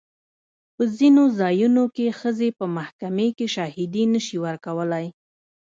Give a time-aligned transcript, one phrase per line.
[0.75, 5.05] په ځینو ځایونو کې ښځې په محکمې کې شاهدي نه شي ورکولی.